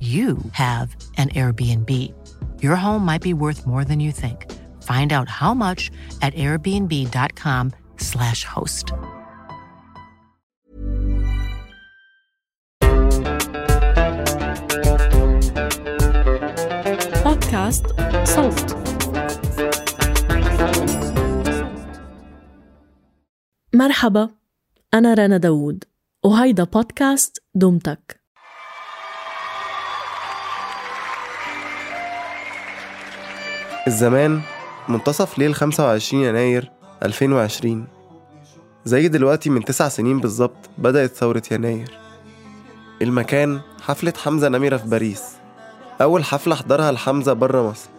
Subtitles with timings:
[0.00, 1.88] you have an Airbnb.
[2.60, 4.50] Your home might be worth more than you think.
[4.82, 8.92] Find out how much at airbnb.com/slash host.
[17.24, 17.86] بودكاست
[18.24, 18.76] صوت
[23.74, 24.30] مرحبا
[24.94, 25.84] أنا رنا داوود
[26.24, 28.15] وهيدا بودكاست دمتك
[33.87, 34.41] الزمان
[34.87, 36.71] منتصف ليل 25 يناير
[37.03, 37.87] 2020
[38.85, 41.97] زي دلوقتي من تسع سنين بالظبط بدأت ثورة يناير.
[43.01, 45.23] المكان حفلة حمزة نمرة في باريس.
[46.01, 47.89] أول حفلة حضرها لحمزة برا مصر.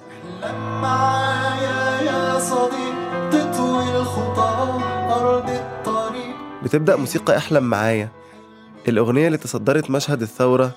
[6.62, 8.08] بتبدأ موسيقى احلم معايا.
[8.88, 10.70] الأغنية اللي تصدرت مشهد الثورة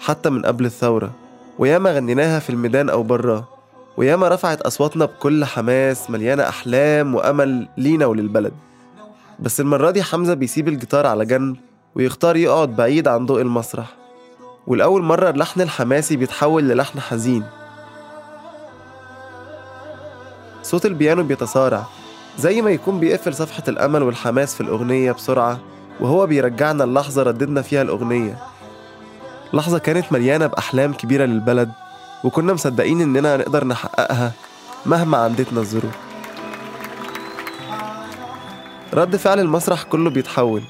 [0.00, 1.10] حتى من قبل الثورة
[1.58, 3.53] وياما غنيناها في الميدان أو براه
[3.96, 8.52] وياما رفعت أصواتنا بكل حماس مليانة أحلام وأمل لينا وللبلد.
[9.40, 11.56] بس المرة دي حمزة بيسيب الجيتار على جنب
[11.94, 13.86] ويختار يقعد بعيد عن ضوء المسرح.
[14.66, 17.44] والأول مرة اللحن الحماسي بيتحول للحن حزين.
[20.62, 21.86] صوت البيانو بيتسارع
[22.38, 25.60] زي ما يكون بيقفل صفحة الأمل والحماس في الأغنية بسرعة
[26.00, 28.38] وهو بيرجعنا اللحظة رددنا فيها الأغنية.
[29.52, 31.70] لحظة كانت مليانة بأحلام كبيرة للبلد
[32.24, 34.32] وكنا مصدقين إننا نقدر نحققها
[34.86, 35.94] مهما عندتنا الظروف
[38.94, 40.62] رد فعل المسرح كله بيتحول.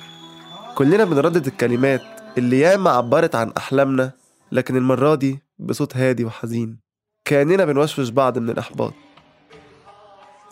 [0.75, 2.03] كلنا بنردد الكلمات
[2.38, 4.12] اللي ياما عبرت عن أحلامنا
[4.53, 6.78] لكن المرة دي بصوت هادي وحزين.
[7.25, 8.92] كأننا بنوشوش بعض من الإحباط.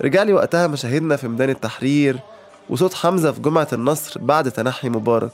[0.03, 2.19] رجع وقتها مشاهدنا في ميدان التحرير
[2.71, 5.33] وصوت حمزة في جمعة النصر بعد تنحي مبارك.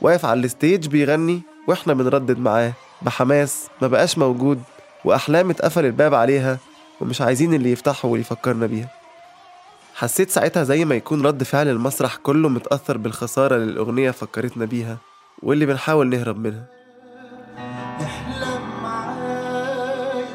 [0.00, 2.72] واقف على الستيج بيغني وإحنا بنردد معاه.
[3.02, 4.62] بحماس ما بقاش موجود.
[5.06, 6.58] وأحلام اتقفل الباب عليها
[7.00, 8.88] ومش عايزين اللي يفتحه واللي يفكرنا بيها.
[9.94, 14.98] حسيت ساعتها زي ما يكون رد فعل المسرح كله متأثر بالخسارة اللي الأغنية فكرتنا بيها
[15.42, 16.66] واللي بنحاول نهرب منها.
[18.00, 20.26] احلم معايا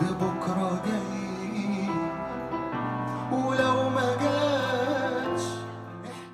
[0.00, 1.88] ببكرة جاي
[3.32, 4.16] ولو ما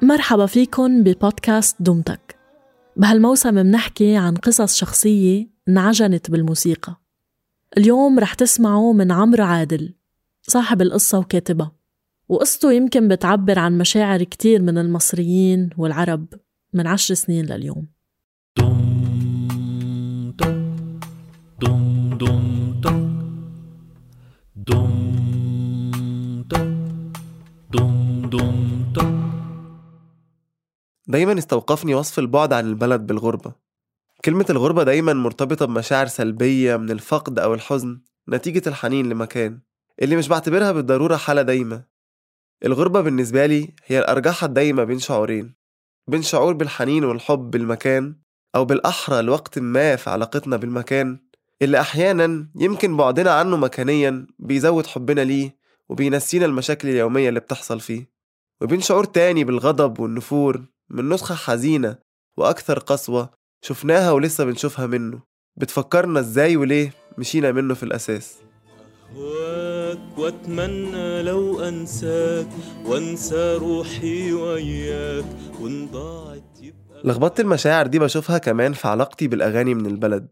[0.02, 2.36] مرحبا فيكن ببودكاست دمتك.
[2.96, 7.01] بهالموسم منحكي عن قصص شخصية انعجنت بالموسيقى.
[7.76, 9.94] اليوم رح تسمعوا من عمرو عادل
[10.42, 11.72] صاحب القصة وكاتبها
[12.28, 16.26] وقصته يمكن بتعبر عن مشاعر كتير من المصريين والعرب
[16.72, 17.86] من عشر سنين لليوم.
[31.08, 33.52] دايما استوقفني وصف البعد عن البلد بالغربة.
[34.24, 39.60] كلمة الغربة دايما مرتبطة بمشاعر سلبية من الفقد أو الحزن نتيجة الحنين لمكان.
[40.02, 41.84] اللي مش بعتبرها بالضرورة حالة دايمة
[42.64, 45.54] الغربة بالنسبة لي هي الأرجحة الدايمة بين شعورين.
[46.08, 48.16] بين شعور بالحنين والحب بالمكان
[48.54, 51.18] أو بالأحرى لوقت ما في علاقتنا بالمكان
[51.62, 55.56] اللي أحيانا يمكن بعدنا عنه مكانيا بيزود حبنا ليه
[55.88, 58.12] وبينسينا المشاكل اليومية اللي بتحصل فيه.
[58.60, 61.98] وبين شعور تاني بالغضب والنفور من نسخة حزينة
[62.36, 65.20] وأكثر قسوة شفناها ولسه بنشوفها منه.
[65.56, 68.36] بتفكرنا إزاي وليه مشينا منه في الأساس.
[69.10, 72.48] أهواك وأتمنى لو أنساك
[72.84, 75.24] وأنسى روحي وياك
[75.60, 80.28] وإن ضاعت يبقى لخبطت المشاعر دي بشوفها كمان في علاقتي بالأغاني من البلد.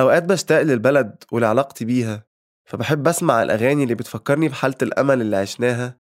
[0.00, 2.26] أوقات بشتاق للبلد ولعلاقتي بيها
[2.64, 5.96] فبحب أسمع الأغاني اللي بتفكرني بحالة الأمل اللي عشناها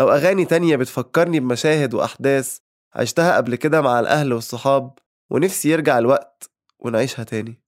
[0.00, 2.58] أو أغاني تانية بتفكرني بمشاهد وأحداث
[2.94, 4.98] عشتها قبل كده مع الأهل والصحاب.
[5.30, 7.60] ونفسي يرجع الوقت ونعيشها تاني.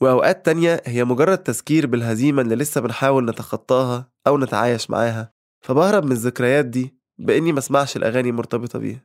[0.00, 5.32] وأوقات تانية هي مجرد تذكير بالهزيمة اللي لسه بنحاول نتخطاها أو نتعايش معاها.
[5.60, 9.04] فبهرب من الذكريات دي بإني مسمعش الأغاني مرتبطة بيها.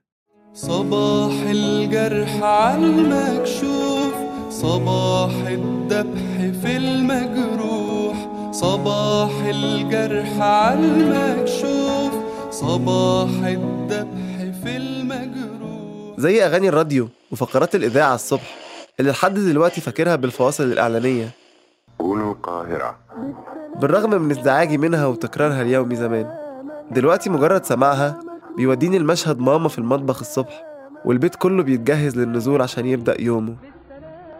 [0.53, 4.13] صباح الجرح عالمكشوف
[4.50, 8.29] صباح الذبح في المجروح.
[8.51, 12.13] صباح الجرح عالمكشوف
[12.51, 15.52] صباح الذبح في المجروح.
[16.23, 18.55] زي أغاني الراديو وفقرات الإذاعة الصبح
[18.99, 21.29] اللي لحد دلوقتي فاكرها بالفواصل الإعلانية.
[21.99, 22.97] قولوا القاهرة.
[23.81, 26.27] بالرغم من ازدعاجي منها وتكرارها اليومي زمان
[26.91, 28.19] دلوقتي مجرد سماعها
[28.57, 30.63] بيوديني المشهد ماما في المطبخ الصبح
[31.05, 33.55] والبيت كله بيتجهز للنزول عشان يبدأ يومه.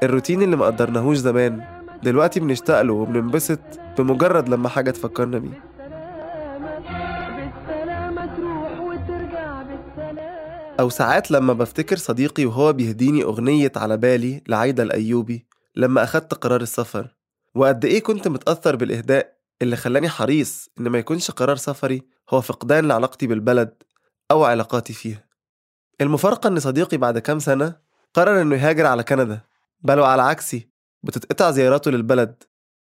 [0.04, 1.62] الروتين اللي مقدرناهوش زمان
[2.04, 3.60] دلوقتي بنشتاق له وبننبسط
[3.98, 5.73] بمجرد لما حاجة تفكرنا بيه.
[10.80, 16.62] أو ساعات لما بفتكر صديقي وهو بيهديني أغنية على بالي لعايدة الأيوبي لما أخدت قرار
[16.62, 17.16] السفر.
[17.56, 22.88] وقد إيه كنت متأثر بالإهداء اللي خلاني حريص إن ما يكونش قرار سفري هو فقدان
[22.88, 23.84] لعلاقتي بالبلد
[24.32, 25.24] أو علاقاتي فيها.
[26.02, 27.76] المفارقة إن صديقي بعد كام سنة
[28.14, 29.42] قرر إنه يهاجر على كندا
[29.82, 30.70] بل وعلى عكسي
[31.04, 32.44] بتتقطع زياراته للبلد.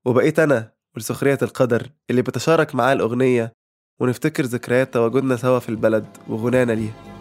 [0.05, 3.53] وبقيت أنا ولسخرية القدر اللي بتشارك معاه الأغنية
[3.99, 7.12] ونفتكر ذكريات تواجدنا سوا في البلد وغنانا ليها.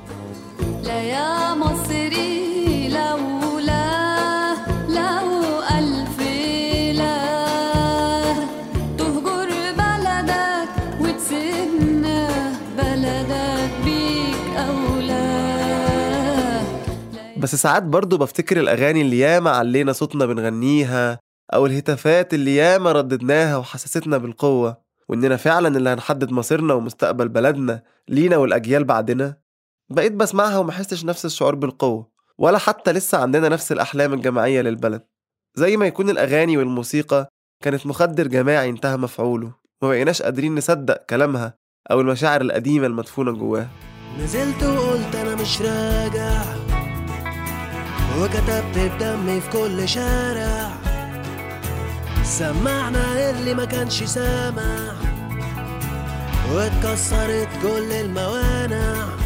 [17.43, 21.19] بس ساعات برضه بفتكر الأغاني اللي ياما علينا صوتنا بنغنيها
[21.55, 24.77] أو الهتافات اللي ياما رددناها وحسستنا بالقوة
[25.09, 29.42] وإننا فعلا اللي هنحدد مصيرنا ومستقبل بلدنا لينا والأجيال بعدنا.
[29.93, 32.09] بقيت بسمعها ومحسش نفس الشعور بالقوة
[32.39, 35.03] ولا حتى لسه عندنا نفس الأحلام الجماعية للبلد.
[35.55, 37.29] زي ما يكون الأغاني والموسيقى
[37.63, 41.55] كانت مخدر جماعي انتهى مفعوله ومبقيناش قادرين نصدق كلامها
[41.91, 43.69] أو المشاعر القديمة المدفونة جواها
[44.19, 46.43] نزلت وقلت أنا مش راجع
[48.21, 50.73] وكتبت بدمي في كل شارع.
[52.25, 54.93] سمعنا اللي ما كانش سامع
[56.55, 59.22] واتكسرت كل الموانع.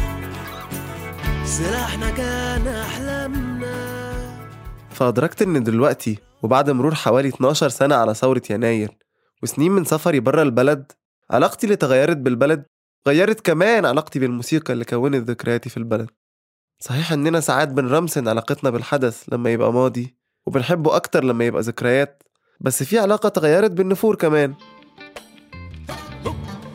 [1.47, 3.97] سلاحنا كان أحلامنا.
[4.89, 8.97] فأدركت إن دلوقتي وبعد مرور حوالي 12 سنة على ثورة يناير
[9.43, 10.91] وسنين من سفري برا البلد
[11.31, 12.65] علاقتي اللي تغيرت بالبلد
[13.07, 16.09] غيرت كمان علاقتي بالموسيقى اللي كونت ذكرياتي في البلد.
[16.79, 20.17] صحيح إننا ساعات بنرمسن علاقتنا بالحدث لما يبقى ماضي
[20.47, 22.23] وبنحبه أكتر لما يبقى ذكريات
[22.61, 24.53] بس في علاقة تغيرت بالنفور كمان.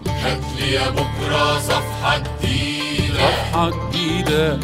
[0.07, 2.82] هاتلي يا بكرة صفحة جديدة.
[3.23, 4.61] صفحة جديدة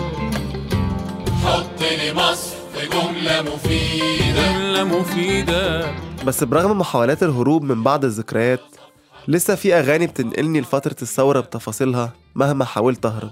[1.45, 4.53] حط لي مصر في جملة مفيدة.
[4.53, 5.95] جملة مفيدة.
[6.27, 8.61] بس برغم محاولات الهروب من بعض الذكريات
[9.29, 13.31] لسه في أغاني بتنقلني لفترة الثورة بتفاصيلها مهما حاولت أهرب.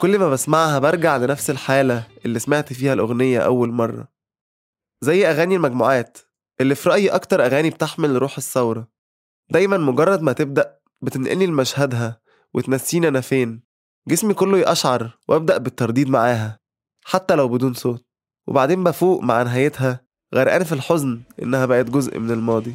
[0.00, 4.08] كل ما بسمعها برجع لنفس الحالة اللي سمعت فيها الأغنية أول مرة.
[5.00, 6.18] زي أغاني المجموعات
[6.60, 8.88] اللي في رأيي أكتر أغاني بتحمل روح الثورة.
[9.50, 12.20] دايما مجرد ما تبدأ بتنقلني لمشهدها
[12.54, 13.67] وتنسيني أنا فين.
[14.08, 16.58] جسمي كله يقشعر وأبدأ بالترديد معاها
[17.04, 18.04] حتى لو بدون صوت.
[18.46, 20.00] وبعدين بفوق مع نهايتها
[20.34, 22.74] غرقان في الحزن إنها بقت جزء من الماضي.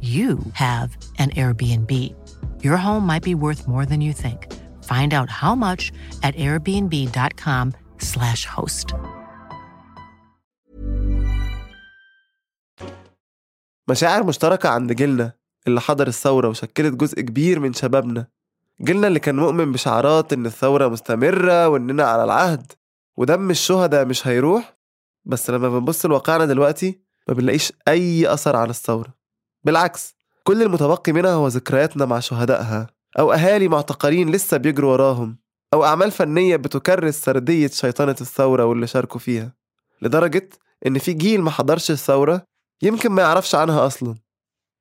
[0.00, 2.14] you have an Airbnb.
[2.62, 4.52] Your home might be worth more than you think.
[4.84, 8.94] Find out how much at airbnb.com/slash host.
[13.88, 15.32] مشاعر مشتركة عند جيلنا
[15.66, 18.26] اللي حضر الثورة وشكلت جزء كبير من شبابنا
[18.82, 22.72] جيلنا اللي كان مؤمن بشعارات إن الثورة مستمرة وإننا على العهد
[23.16, 24.76] ودم الشهداء مش هيروح
[25.24, 29.14] بس لما بنبص لواقعنا دلوقتي ما بنلاقيش أي أثر عن الثورة
[29.66, 32.86] بالعكس كل المتبقي منها هو ذكرياتنا مع شهدائها
[33.18, 35.38] أو أهالي معتقلين لسه بيجروا وراهم
[35.74, 39.52] أو أعمال فنية بتكرس سردية شيطنة الثورة واللي شاركوا فيها
[40.02, 40.48] لدرجة
[40.86, 42.42] إن في جيل ما حضرش الثورة
[42.82, 44.14] يمكن ما يعرفش عنها أصلا.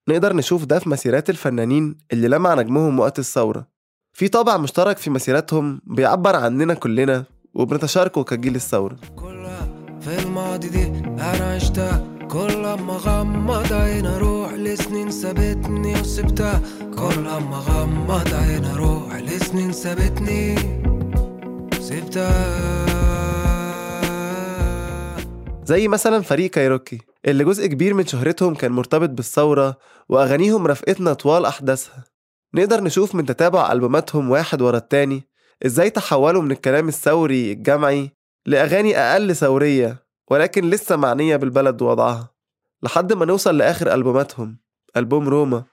[0.09, 3.67] نقدر نشوف ده في مسيرات الفنانين اللي لمع نجمهم وقت الثورة.
[4.13, 7.23] في طابع مشترك في مسيرتهم بيعبر عننا كلنا
[7.53, 8.95] وبنتشاركه كجيل الثورة.
[10.01, 12.14] في الماضي دي أنا عشتها.
[12.35, 16.61] كل ما غمض عين أروح لسنين سابتني وسبتها.
[16.79, 20.55] كل ما غمض عين أروح لسنين سابتني
[21.79, 22.85] سبتها
[25.65, 29.77] زي مثلا فريق كايروكي اللي جزء كبير من شهرتهم كان مرتبط بالثورة
[30.09, 32.03] وأغانيهم رافقتنا طوال أحداثها.
[32.53, 35.23] نقدر نشوف من تتابع ألبوماتهم واحد ورا التاني
[35.65, 38.11] إزاي تحولوا من الكلام الثوري الجمعي
[38.45, 42.29] لأغاني أقل ثورية ولكن لسه معنية بالبلد ووضعها
[42.83, 44.57] لحد ما نوصل لآخر ألبوماتهم
[44.97, 45.63] ألبوم روما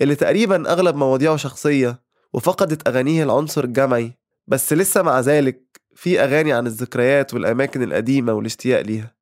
[0.00, 2.02] اللي تقريبا أغلب مواضيعه شخصية
[2.32, 4.12] وفقدت أغانيه العنصر الجمعي.
[4.46, 9.14] بس لسه مع ذلك في أغاني عن الذكريات والأماكن القديمة والاشتياق ليها.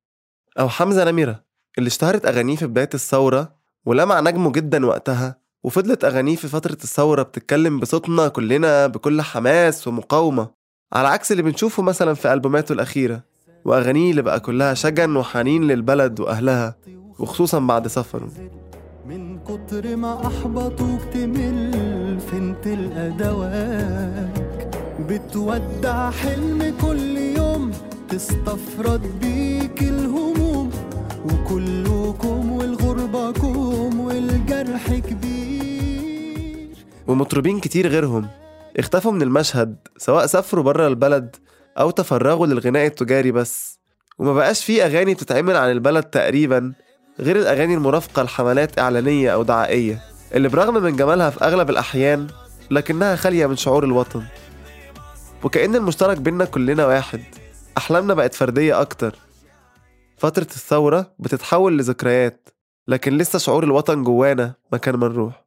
[0.59, 1.45] أو حمزة نمرة
[1.79, 3.55] اللي اشتهرت أغانيه في بداية الثورة
[3.85, 10.51] ولمع نجمه جدا وقتها وفضلت أغانيه في فترة الثورة بتتكلم بصوتنا كلنا بكل حماس ومقاومة
[10.93, 13.23] على عكس اللي بنشوفه مثلا في ألبوماته الأخيرة.
[13.65, 16.77] وأغانيه اللي بقى كلها شجن وحنين للبلد وأهلها
[17.19, 18.29] وخصوصا بعد سفره.
[19.09, 24.71] من كتر ما أحبطوك تمل فين تلقى دواك
[25.09, 27.71] بتودع حلم كل يوم
[28.09, 30.71] تستفرد بيك الهموم
[31.25, 36.77] وكلكم والغربة كوم والجرح كبير.
[37.07, 38.27] ومطربين كتير غيرهم
[38.79, 41.37] اختفوا من المشهد سواء سافروا بره البلد
[41.79, 43.79] أو تفرغوا للغناء التجاري بس.
[44.19, 46.73] وما بقاش فيه أغاني بتتعمل عن البلد تقريبا
[47.21, 50.03] غير الأغاني المرافقة لحملات إعلانية أو دعائية
[50.35, 52.27] اللي برغم من جمالها في أغلب الأحيان
[52.71, 54.25] لكنها خالية من شعور الوطن.
[55.45, 57.23] وكأن المشترك بينا كلنا واحد
[57.79, 59.17] أحلامنا بقت فردية أكتر.
[60.17, 62.49] فترة الثورة بتتحول لذكريات
[62.89, 65.45] لكن لسه شعور الوطن جوانا مكان ما نروح.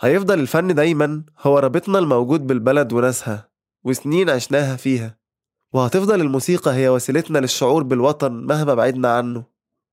[0.00, 3.47] هيفضل الفن دايما هو رابطنا الموجود بالبلد وناسها.
[3.84, 5.16] وسنين عشناها فيها.
[5.72, 9.44] وهتفضل الموسيقى هي وسيلتنا للشعور بالوطن مهما بعدنا عنه.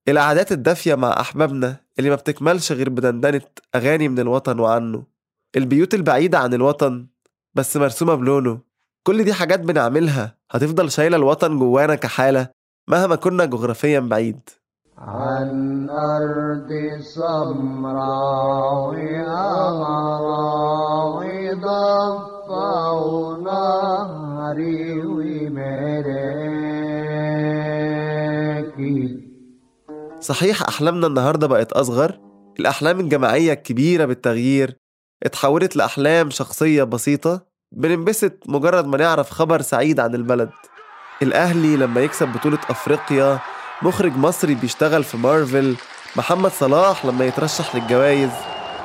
[0.08, 3.42] القعدات الدافية مع أحبابنا اللي ما بتكملش غير بدندنة
[3.75, 5.04] أغاني من الوطن وعنه.
[5.56, 7.08] البيوت البعيدة عن الوطن
[7.54, 8.60] بس مرسومة بلونه.
[9.04, 12.50] كل دي حاجات بنعملها هتفضل شايلة الوطن جوانا كحالة
[12.88, 14.39] مهما كنا جغرافيا بعيد.
[14.98, 16.70] عن أرض
[17.01, 18.96] سمراء
[19.68, 22.35] أمراء ضفة
[30.19, 32.19] صحيح أحلامنا النهاردة بقت أصغر
[32.59, 34.77] الأحلام الجماعية الكبيرة بالتغيير
[35.24, 40.50] اتحولت لأحلام شخصية بسيطة بننبسط مجرد ما نعرف خبر سعيد عن البلد.
[41.21, 43.39] الأهلي لما يكسب بطولة أفريقيا
[43.81, 45.75] مخرج مصري بيشتغل في مارفل
[46.15, 48.31] محمد صلاح لما يترشح للجوائز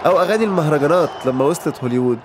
[0.07, 2.19] أو أغاني المهرجانات لما وصلت هوليوود.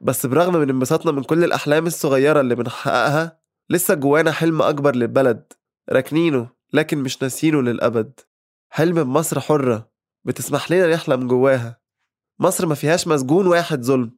[0.00, 3.38] بس برغم من انبساطنا من كل الأحلام الصغيرة اللي بنحققها
[3.70, 5.52] لسه جوانا حلم أكبر للبلد
[5.90, 8.20] راكنينه لكن مش ناسينه للأبد.
[8.70, 9.90] حلم بمصر حرة
[10.24, 11.80] بتسمح لنا نحلم جواها.
[12.38, 14.10] مصر ما فيهاش مسجون واحد ظلم.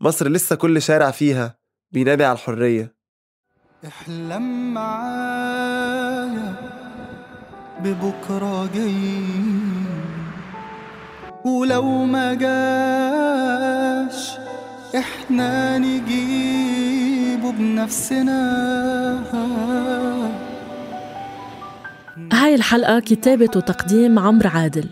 [0.00, 1.58] مصر لسه كل شارع فيها
[1.90, 2.94] بينادي على الحرية.
[3.86, 6.54] احلم معايا
[7.80, 9.24] ببكرة جاي
[11.44, 14.04] ولو ما جاش
[14.94, 18.40] إحنا نجيبه بنفسنا.
[22.32, 24.88] هاي الحلقة كتابة وتقديم عمرو عادل.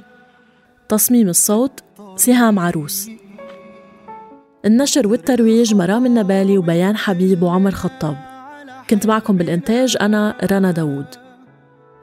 [0.89, 1.81] تصميم الصوت
[2.17, 3.11] سهام عروس.
[4.65, 8.17] النشر والترويج مرام النبالي وبيان حبيب وعمر خطاب.
[8.91, 11.07] كنت معكم بالإنتاج أنا رنا داوود.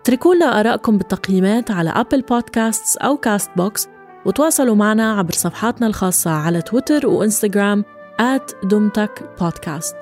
[0.01, 0.59] اتركوا لنا
[0.97, 3.87] بالتقييمات على Apple Podcasts أو Castbox
[4.25, 7.85] وتواصلوا معنا عبر صفحاتنا الخاصة على تويتر وإنستغرام
[8.63, 9.95] دمتك بودكاست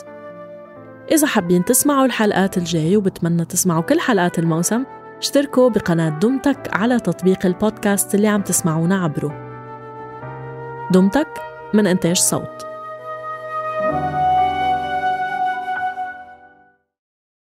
[1.11, 4.83] إذا حابين تسمعوا الحلقات الجاية وبتمنى تسمعوا كل حلقات الموسم
[5.17, 9.47] اشتركوا بقناة دمتك على تطبيق البودكاست اللي عم تسمعونا عبره.
[10.91, 11.27] دمتك
[11.73, 12.67] من إنتاج صوت.